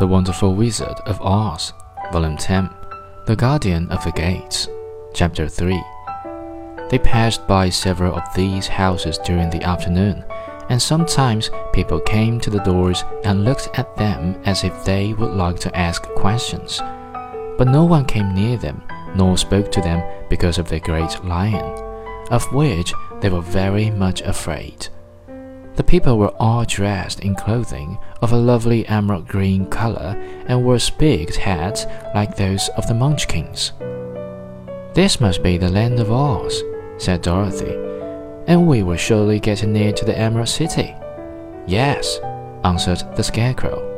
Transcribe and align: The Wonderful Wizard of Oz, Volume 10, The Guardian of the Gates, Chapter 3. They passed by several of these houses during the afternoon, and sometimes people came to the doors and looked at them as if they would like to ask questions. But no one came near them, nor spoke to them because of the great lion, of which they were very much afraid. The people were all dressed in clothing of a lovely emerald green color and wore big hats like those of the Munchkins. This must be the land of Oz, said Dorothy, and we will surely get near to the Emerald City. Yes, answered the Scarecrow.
The 0.00 0.06
Wonderful 0.08 0.56
Wizard 0.56 0.98
of 1.06 1.22
Oz, 1.22 1.72
Volume 2.10 2.36
10, 2.36 2.68
The 3.26 3.36
Guardian 3.36 3.88
of 3.92 4.02
the 4.02 4.10
Gates, 4.10 4.66
Chapter 5.14 5.46
3. 5.46 5.80
They 6.90 6.98
passed 6.98 7.46
by 7.46 7.68
several 7.68 8.16
of 8.16 8.24
these 8.34 8.66
houses 8.66 9.18
during 9.18 9.50
the 9.50 9.62
afternoon, 9.62 10.24
and 10.68 10.82
sometimes 10.82 11.48
people 11.72 12.00
came 12.00 12.40
to 12.40 12.50
the 12.50 12.58
doors 12.58 13.04
and 13.22 13.44
looked 13.44 13.70
at 13.78 13.96
them 13.96 14.34
as 14.44 14.64
if 14.64 14.84
they 14.84 15.12
would 15.12 15.32
like 15.32 15.60
to 15.60 15.76
ask 15.78 16.02
questions. 16.16 16.80
But 17.56 17.68
no 17.68 17.84
one 17.84 18.04
came 18.04 18.34
near 18.34 18.56
them, 18.56 18.82
nor 19.14 19.38
spoke 19.38 19.70
to 19.70 19.80
them 19.80 20.02
because 20.28 20.58
of 20.58 20.68
the 20.68 20.80
great 20.80 21.24
lion, 21.24 21.64
of 22.32 22.52
which 22.52 22.92
they 23.20 23.28
were 23.28 23.40
very 23.40 23.90
much 23.90 24.22
afraid. 24.22 24.88
The 25.76 25.84
people 25.84 26.18
were 26.18 26.34
all 26.38 26.64
dressed 26.64 27.20
in 27.20 27.34
clothing 27.34 27.98
of 28.22 28.32
a 28.32 28.36
lovely 28.36 28.86
emerald 28.86 29.26
green 29.26 29.66
color 29.66 30.16
and 30.46 30.64
wore 30.64 30.78
big 30.98 31.34
hats 31.34 31.86
like 32.14 32.36
those 32.36 32.68
of 32.76 32.86
the 32.86 32.94
Munchkins. 32.94 33.72
This 34.94 35.20
must 35.20 35.42
be 35.42 35.58
the 35.58 35.68
land 35.68 35.98
of 35.98 36.12
Oz, 36.12 36.62
said 36.98 37.22
Dorothy, 37.22 37.74
and 38.46 38.68
we 38.68 38.82
will 38.84 38.96
surely 38.96 39.40
get 39.40 39.66
near 39.66 39.92
to 39.92 40.04
the 40.04 40.16
Emerald 40.16 40.48
City. 40.48 40.94
Yes, 41.66 42.20
answered 42.62 43.02
the 43.16 43.24
Scarecrow. 43.24 43.93